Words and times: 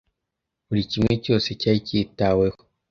buri 0.67 0.81
kimwe 0.91 1.13
cyose 1.23 1.47
cyari 1.59 1.79
kitaweho 1.87 2.59